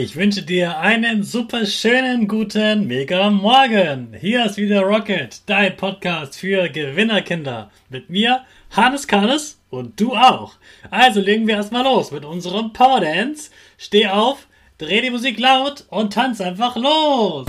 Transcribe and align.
Ich 0.00 0.14
wünsche 0.14 0.42
dir 0.42 0.78
einen 0.78 1.24
super 1.24 1.66
schönen 1.66 2.28
guten 2.28 2.86
Mega 2.86 3.30
Morgen. 3.30 4.14
Hier 4.20 4.46
ist 4.46 4.56
wieder 4.56 4.82
Rocket, 4.82 5.40
dein 5.46 5.76
Podcast 5.76 6.38
für 6.38 6.68
Gewinnerkinder. 6.68 7.72
Mit 7.88 8.08
mir, 8.08 8.42
Hannes 8.70 9.08
Karnes 9.08 9.58
und 9.70 10.00
du 10.00 10.14
auch. 10.14 10.52
Also 10.92 11.20
legen 11.20 11.48
wir 11.48 11.56
erstmal 11.56 11.82
los 11.82 12.12
mit 12.12 12.24
unserem 12.24 12.72
Power 12.72 13.00
Dance. 13.00 13.50
Steh 13.76 14.06
auf, 14.06 14.46
dreh 14.78 15.00
die 15.00 15.10
Musik 15.10 15.40
laut 15.40 15.84
und 15.90 16.12
tanz 16.12 16.40
einfach 16.40 16.76
los. 16.76 17.48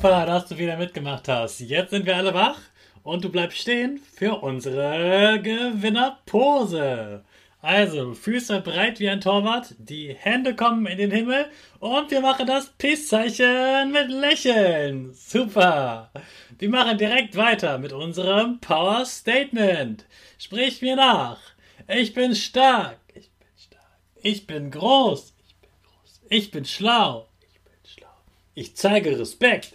Super, 0.00 0.26
dass 0.26 0.46
du 0.46 0.56
wieder 0.56 0.76
mitgemacht 0.76 1.26
hast. 1.26 1.58
Jetzt 1.58 1.90
sind 1.90 2.06
wir 2.06 2.16
alle 2.16 2.32
wach 2.32 2.60
und 3.02 3.24
du 3.24 3.30
bleibst 3.30 3.58
stehen 3.58 4.00
für 4.14 4.36
unsere 4.36 5.40
Gewinnerpose. 5.42 7.24
Also, 7.60 8.14
Füße 8.14 8.60
breit 8.60 9.00
wie 9.00 9.08
ein 9.08 9.20
Torwart, 9.20 9.74
die 9.76 10.14
Hände 10.14 10.54
kommen 10.54 10.86
in 10.86 10.98
den 10.98 11.10
Himmel 11.10 11.46
und 11.80 12.12
wir 12.12 12.20
machen 12.20 12.46
das 12.46 12.68
Peace-Zeichen 12.78 13.90
mit 13.90 14.08
Lächeln. 14.08 15.14
Super. 15.14 16.12
Wir 16.60 16.68
machen 16.68 16.96
direkt 16.96 17.34
weiter 17.34 17.78
mit 17.78 17.92
unserem 17.92 18.60
Power 18.60 19.04
Statement. 19.04 20.06
Sprich 20.38 20.80
mir 20.80 20.94
nach. 20.94 21.40
Ich 21.88 22.14
bin 22.14 22.36
stark. 22.36 23.00
Ich 23.14 23.32
bin 23.32 23.48
stark. 23.56 23.98
Ich 24.22 24.46
bin 24.46 24.70
groß. 24.70 25.34
Ich 25.48 25.56
bin 25.60 25.70
groß. 25.82 26.20
Ich 26.28 26.50
bin 26.52 26.64
schlau. 26.64 27.26
Ich 27.42 27.56
zeige 27.56 27.78
Respekt. 27.78 28.14
Ich 28.54 28.76
zeige 28.76 29.18
Respekt. 29.18 29.74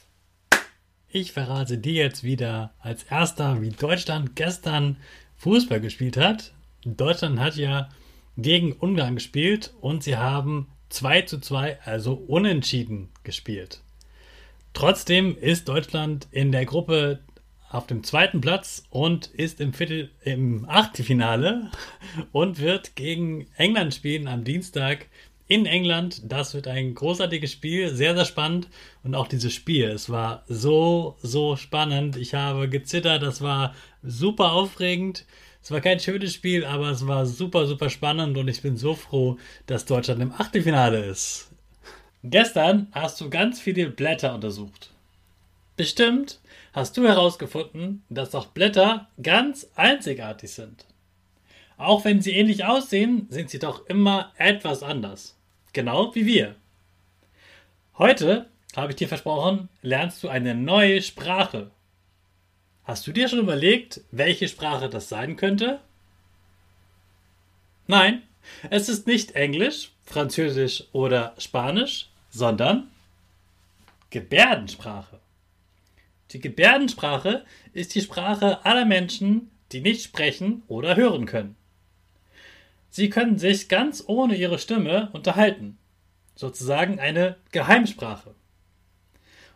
Ich 1.13 1.33
verrate 1.33 1.77
dir 1.77 2.05
jetzt 2.05 2.23
wieder 2.23 2.73
als 2.79 3.03
erster, 3.03 3.61
wie 3.61 3.71
Deutschland 3.71 4.37
gestern 4.37 4.95
Fußball 5.35 5.81
gespielt 5.81 6.15
hat. 6.15 6.53
Deutschland 6.85 7.37
hat 7.37 7.57
ja 7.57 7.89
gegen 8.37 8.71
Ungarn 8.71 9.15
gespielt 9.15 9.73
und 9.81 10.03
sie 10.03 10.15
haben 10.15 10.67
2 10.87 11.23
zu 11.23 11.39
2, 11.41 11.81
also 11.83 12.13
unentschieden 12.13 13.09
gespielt. 13.23 13.81
Trotzdem 14.71 15.37
ist 15.37 15.67
Deutschland 15.67 16.29
in 16.31 16.53
der 16.53 16.65
Gruppe 16.65 17.19
auf 17.69 17.87
dem 17.87 18.05
zweiten 18.05 18.39
Platz 18.39 18.83
und 18.89 19.27
ist 19.27 19.59
im 19.59 19.73
Viertel, 19.73 20.11
im 20.23 20.63
Achtelfinale 20.69 21.71
und 22.31 22.59
wird 22.59 22.95
gegen 22.95 23.47
England 23.57 23.93
spielen 23.93 24.29
am 24.29 24.45
Dienstag 24.45 25.07
in 25.51 25.65
England. 25.65 26.21
Das 26.31 26.53
wird 26.53 26.69
ein 26.69 26.95
großartiges 26.95 27.51
Spiel, 27.51 27.93
sehr, 27.93 28.15
sehr 28.15 28.23
spannend. 28.23 28.69
Und 29.03 29.15
auch 29.15 29.27
dieses 29.27 29.51
Spiel, 29.53 29.89
es 29.89 30.09
war 30.09 30.43
so, 30.47 31.17
so 31.21 31.57
spannend. 31.57 32.15
Ich 32.15 32.33
habe 32.33 32.69
gezittert, 32.69 33.21
das 33.21 33.41
war 33.41 33.75
super 34.01 34.53
aufregend. 34.53 35.25
Es 35.61 35.69
war 35.69 35.81
kein 35.81 35.99
schönes 35.99 36.33
Spiel, 36.33 36.63
aber 36.63 36.89
es 36.89 37.05
war 37.05 37.25
super, 37.25 37.67
super 37.67 37.89
spannend 37.89 38.37
und 38.37 38.47
ich 38.47 38.61
bin 38.61 38.77
so 38.77 38.95
froh, 38.95 39.37
dass 39.65 39.85
Deutschland 39.85 40.21
im 40.21 40.31
Achtelfinale 40.31 41.03
ist. 41.03 41.51
Gestern 42.23 42.87
hast 42.93 43.19
du 43.19 43.29
ganz 43.29 43.59
viele 43.59 43.89
Blätter 43.89 44.33
untersucht. 44.33 44.91
Bestimmt 45.75 46.39
hast 46.71 46.95
du 46.95 47.05
herausgefunden, 47.05 48.03
dass 48.09 48.33
auch 48.35 48.47
Blätter 48.47 49.09
ganz 49.21 49.69
einzigartig 49.75 50.51
sind. 50.51 50.85
Auch 51.77 52.05
wenn 52.05 52.21
sie 52.21 52.31
ähnlich 52.31 52.63
aussehen, 52.63 53.27
sind 53.29 53.49
sie 53.49 53.59
doch 53.59 53.85
immer 53.87 54.31
etwas 54.37 54.81
anders. 54.81 55.35
Genau 55.73 56.13
wie 56.15 56.25
wir. 56.25 56.55
Heute, 57.97 58.49
habe 58.75 58.91
ich 58.91 58.97
dir 58.97 59.07
versprochen, 59.07 59.69
lernst 59.81 60.21
du 60.21 60.27
eine 60.27 60.53
neue 60.53 61.01
Sprache. 61.01 61.71
Hast 62.83 63.07
du 63.07 63.13
dir 63.13 63.29
schon 63.29 63.39
überlegt, 63.39 64.01
welche 64.11 64.49
Sprache 64.49 64.89
das 64.89 65.07
sein 65.07 65.37
könnte? 65.37 65.79
Nein, 67.87 68.21
es 68.69 68.89
ist 68.89 69.07
nicht 69.07 69.31
Englisch, 69.31 69.91
Französisch 70.03 70.85
oder 70.91 71.35
Spanisch, 71.37 72.09
sondern 72.29 72.89
Gebärdensprache. 74.09 75.19
Die 76.31 76.39
Gebärdensprache 76.39 77.45
ist 77.71 77.95
die 77.95 78.01
Sprache 78.01 78.65
aller 78.65 78.85
Menschen, 78.85 79.51
die 79.71 79.79
nicht 79.79 80.03
sprechen 80.03 80.63
oder 80.67 80.97
hören 80.97 81.25
können. 81.25 81.55
Sie 82.91 83.09
können 83.09 83.39
sich 83.39 83.69
ganz 83.69 84.03
ohne 84.05 84.35
ihre 84.35 84.59
Stimme 84.59 85.09
unterhalten. 85.13 85.77
Sozusagen 86.35 86.99
eine 86.99 87.37
Geheimsprache. 87.51 88.35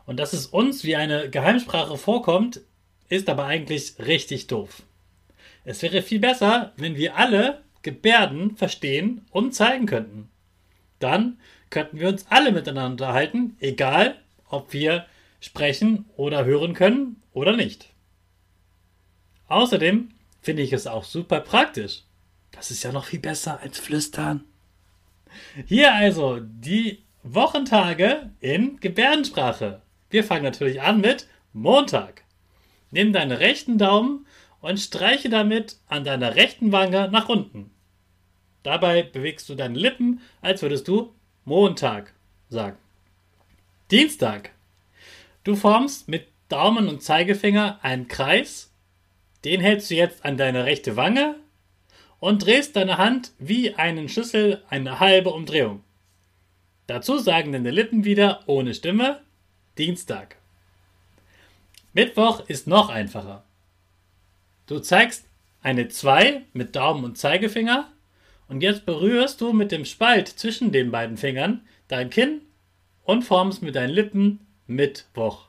Und 0.05 0.17
dass 0.17 0.31
es 0.31 0.47
uns 0.47 0.85
wie 0.85 0.95
eine 0.95 1.29
Geheimsprache 1.29 1.97
vorkommt, 1.97 2.61
ist 3.09 3.29
aber 3.29 3.45
eigentlich 3.45 3.95
richtig 3.99 4.47
doof. 4.47 4.83
Es 5.65 5.81
wäre 5.81 6.01
viel 6.01 6.19
besser, 6.19 6.71
wenn 6.77 6.95
wir 6.95 7.17
alle 7.17 7.61
Gebärden 7.81 8.55
verstehen 8.55 9.25
und 9.31 9.53
zeigen 9.53 9.85
könnten. 9.85 10.29
Dann 10.99 11.37
könnten 11.69 11.99
wir 11.99 12.07
uns 12.07 12.27
alle 12.29 12.53
miteinander 12.53 12.91
unterhalten, 12.91 13.57
egal 13.59 14.15
ob 14.47 14.71
wir 14.71 15.05
sprechen 15.41 16.05
oder 16.15 16.45
hören 16.45 16.73
können 16.73 17.21
oder 17.33 17.57
nicht. 17.57 17.89
Außerdem 19.47 20.11
finde 20.41 20.61
ich 20.61 20.71
es 20.71 20.87
auch 20.87 21.03
super 21.03 21.41
praktisch. 21.41 22.03
Das 22.55 22.71
ist 22.71 22.83
ja 22.83 22.91
noch 22.91 23.05
viel 23.05 23.19
besser 23.19 23.59
als 23.61 23.79
flüstern. 23.79 24.45
Hier 25.65 25.93
also 25.93 26.39
die 26.39 27.03
Wochentage 27.23 28.31
in 28.39 28.79
Gebärdensprache. 28.79 29.81
Wir 30.09 30.23
fangen 30.23 30.43
natürlich 30.43 30.81
an 30.81 31.01
mit 31.01 31.27
Montag. 31.53 32.23
Nimm 32.91 33.11
deinen 33.11 33.33
rechten 33.33 33.77
Daumen 33.77 34.25
und 34.61 34.79
streiche 34.79 35.29
damit 35.29 35.77
an 35.87 36.03
deiner 36.05 36.35
rechten 36.35 36.71
Wange 36.71 37.09
nach 37.11 37.27
unten. 37.27 37.71
Dabei 38.63 39.03
bewegst 39.03 39.49
du 39.49 39.55
deine 39.55 39.77
Lippen, 39.77 40.21
als 40.41 40.61
würdest 40.61 40.87
du 40.87 41.13
Montag 41.43 42.13
sagen. 42.49 42.77
Dienstag. 43.91 44.51
Du 45.43 45.55
formst 45.55 46.07
mit 46.07 46.27
Daumen 46.49 46.87
und 46.87 47.03
Zeigefinger 47.03 47.79
einen 47.83 48.07
Kreis. 48.07 48.71
Den 49.43 49.61
hältst 49.61 49.91
du 49.91 49.95
jetzt 49.95 50.25
an 50.25 50.37
deine 50.37 50.65
rechte 50.65 50.95
Wange 50.95 51.35
und 52.19 52.45
drehst 52.45 52.75
deine 52.75 52.97
Hand 52.97 53.31
wie 53.39 53.75
einen 53.75 54.09
Schlüssel 54.09 54.63
eine 54.69 54.99
halbe 54.99 55.31
Umdrehung. 55.31 55.83
Dazu 56.87 57.17
sagen 57.17 57.51
deine 57.51 57.71
Lippen 57.71 58.05
wieder 58.05 58.41
ohne 58.45 58.73
Stimme 58.73 59.21
Dienstag. 59.77 60.37
Mittwoch 61.93 62.41
ist 62.47 62.67
noch 62.67 62.89
einfacher. 62.89 63.43
Du 64.67 64.79
zeigst 64.79 65.25
eine 65.61 65.87
2 65.87 66.43
mit 66.53 66.75
Daumen 66.75 67.03
und 67.03 67.17
Zeigefinger 67.17 67.91
und 68.47 68.61
jetzt 68.61 68.85
berührst 68.85 69.41
du 69.41 69.53
mit 69.53 69.71
dem 69.71 69.85
Spalt 69.85 70.27
zwischen 70.27 70.71
den 70.71 70.91
beiden 70.91 71.17
Fingern 71.17 71.61
dein 71.87 72.09
Kinn 72.09 72.41
und 73.03 73.23
formst 73.23 73.61
mit 73.61 73.75
deinen 73.75 73.93
Lippen 73.93 74.45
Mittwoch. 74.67 75.47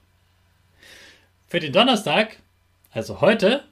Für 1.48 1.60
den 1.60 1.72
Donnerstag 1.72 2.38
Also 2.90 3.20
heute 3.20 3.64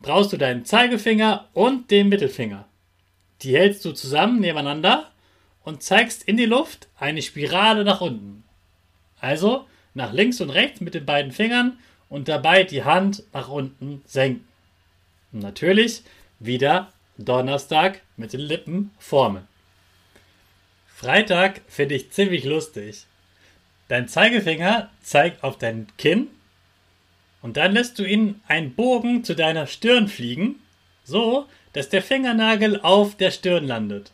brauchst 0.00 0.32
du 0.32 0.36
deinen 0.36 0.64
Zeigefinger 0.64 1.48
und 1.52 1.90
den 1.90 2.08
Mittelfinger. 2.08 2.66
Die 3.42 3.56
hältst 3.56 3.84
du 3.84 3.92
zusammen 3.92 4.40
nebeneinander 4.40 5.10
und 5.64 5.82
zeigst 5.82 6.22
in 6.24 6.36
die 6.36 6.46
Luft 6.46 6.88
eine 6.98 7.22
Spirale 7.22 7.84
nach 7.84 8.00
unten. 8.00 8.44
Also 9.20 9.66
nach 9.94 10.12
links 10.12 10.40
und 10.40 10.50
rechts 10.50 10.80
mit 10.80 10.94
den 10.94 11.06
beiden 11.06 11.32
Fingern 11.32 11.78
und 12.08 12.28
dabei 12.28 12.64
die 12.64 12.84
Hand 12.84 13.22
nach 13.32 13.48
unten 13.48 14.02
senken. 14.06 14.46
Und 15.32 15.40
natürlich 15.40 16.02
wieder 16.38 16.92
Donnerstag 17.18 18.00
mit 18.16 18.32
den 18.32 18.40
Lippen 18.40 18.90
formen. 18.98 19.46
Freitag 20.86 21.62
finde 21.68 21.94
ich 21.94 22.10
ziemlich 22.10 22.44
lustig. 22.44 23.06
Dein 23.88 24.08
Zeigefinger 24.08 24.90
zeigt 25.02 25.42
auf 25.42 25.58
dein 25.58 25.86
Kinn 25.98 26.28
und 27.42 27.56
dann 27.56 27.72
lässt 27.72 27.98
du 27.98 28.04
ihn 28.04 28.40
einen 28.46 28.74
Bogen 28.74 29.24
zu 29.24 29.34
deiner 29.34 29.66
Stirn 29.66 30.08
fliegen, 30.08 30.60
so 31.04 31.46
dass 31.72 31.88
der 31.88 32.02
Fingernagel 32.02 32.80
auf 32.80 33.16
der 33.16 33.30
Stirn 33.30 33.66
landet. 33.66 34.12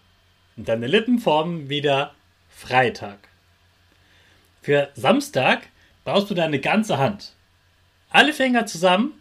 Und 0.57 0.69
deine 0.69 0.87
Lippen 0.87 1.19
formen 1.19 1.69
wieder 1.69 2.15
Freitag. 2.49 3.29
Für 4.63 4.89
Samstag 4.95 5.69
brauchst 6.05 6.31
du 6.31 6.35
deine 6.35 6.59
ganze 6.59 6.99
Hand. 6.99 7.35
Alle 8.11 8.33
Finger 8.33 8.67
zusammen 8.67 9.13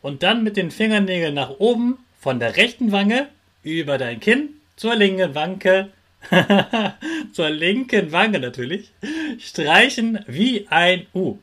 und 0.00 0.22
dann 0.22 0.44
mit 0.44 0.56
den 0.56 0.70
Fingernägeln 0.70 1.34
nach 1.34 1.50
oben 1.58 1.98
von 2.20 2.38
der 2.38 2.56
rechten 2.56 2.92
Wange 2.92 3.28
über 3.62 3.98
dein 3.98 4.20
Kinn 4.20 4.50
zur 4.76 4.94
linken 4.94 5.34
Wange, 5.34 5.90
zur 7.32 7.50
linken 7.50 8.12
Wange 8.12 8.38
natürlich, 8.38 8.92
streichen 9.38 10.20
wie 10.26 10.68
ein 10.68 11.06
U. 11.14 11.38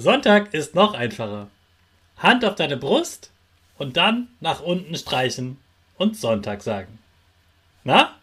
Sonntag 0.00 0.54
ist 0.54 0.74
noch 0.74 0.94
einfacher. 0.94 1.48
Hand 2.18 2.44
auf 2.44 2.54
deine 2.54 2.76
Brust 2.76 3.32
und 3.78 3.96
dann 3.96 4.28
nach 4.40 4.60
unten 4.60 4.94
streichen 4.96 5.58
und 5.96 6.16
Sonntag 6.16 6.62
sagen. 6.62 6.98
Na? 7.84 8.14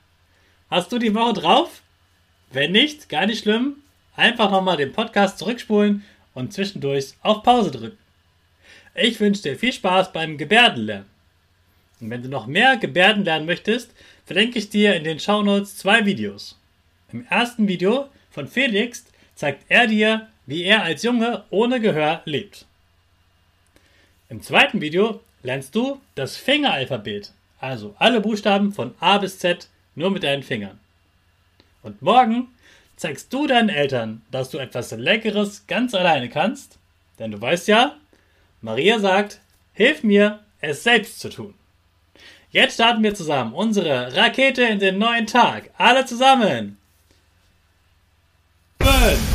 Hast 0.69 0.91
du 0.91 0.99
die 0.99 1.13
Woche 1.13 1.33
drauf? 1.33 1.81
Wenn 2.51 2.71
nicht, 2.71 3.09
gar 3.09 3.25
nicht 3.25 3.43
schlimm. 3.43 3.77
Einfach 4.15 4.51
nochmal 4.51 4.77
den 4.77 4.93
Podcast 4.93 5.37
zurückspulen 5.37 6.05
und 6.33 6.53
zwischendurch 6.53 7.13
auf 7.21 7.43
Pause 7.43 7.71
drücken. 7.71 7.97
Ich 8.93 9.19
wünsche 9.19 9.43
dir 9.43 9.57
viel 9.57 9.73
Spaß 9.73 10.13
beim 10.13 10.37
Gebärdenlernen. 10.37 11.09
Und 11.99 12.09
wenn 12.09 12.23
du 12.23 12.29
noch 12.29 12.47
mehr 12.47 12.77
Gebärden 12.77 13.25
lernen 13.25 13.45
möchtest, 13.45 13.91
verlinke 14.25 14.59
ich 14.59 14.69
dir 14.69 14.95
in 14.95 15.03
den 15.03 15.19
Shownotes 15.19 15.77
zwei 15.77 16.05
Videos. 16.05 16.57
Im 17.11 17.25
ersten 17.27 17.67
Video 17.67 18.07
von 18.31 18.47
Felix 18.47 19.05
zeigt 19.35 19.65
er 19.67 19.87
dir, 19.87 20.29
wie 20.45 20.63
er 20.63 20.83
als 20.83 21.03
Junge 21.03 21.43
ohne 21.49 21.79
Gehör 21.79 22.21
lebt. 22.25 22.65
Im 24.29 24.41
zweiten 24.41 24.81
Video 24.81 25.21
lernst 25.43 25.75
du 25.75 26.01
das 26.15 26.37
Fingeralphabet, 26.37 27.31
also 27.59 27.95
alle 27.99 28.21
Buchstaben 28.21 28.71
von 28.71 28.95
A 28.99 29.17
bis 29.17 29.39
Z 29.39 29.69
nur 29.95 30.11
mit 30.11 30.23
deinen 30.23 30.43
Fingern. 30.43 30.79
Und 31.83 32.01
morgen 32.01 32.49
zeigst 32.95 33.31
du 33.33 33.47
deinen 33.47 33.69
Eltern, 33.69 34.21
dass 34.31 34.49
du 34.49 34.57
etwas 34.57 34.91
Leckeres 34.91 35.67
ganz 35.67 35.93
alleine 35.93 36.29
kannst, 36.29 36.79
denn 37.19 37.31
du 37.31 37.39
weißt 37.39 37.67
ja, 37.67 37.95
Maria 38.61 38.99
sagt, 38.99 39.39
hilf 39.73 40.03
mir, 40.03 40.39
es 40.59 40.83
selbst 40.83 41.19
zu 41.19 41.29
tun. 41.29 41.53
Jetzt 42.51 42.75
starten 42.75 43.03
wir 43.03 43.13
zusammen 43.13 43.53
unsere 43.53 44.15
Rakete 44.15 44.63
in 44.63 44.79
den 44.79 44.97
neuen 44.97 45.27
Tag. 45.27 45.69
Alle 45.77 46.05
zusammen. 46.05 46.77
5, 48.81 49.34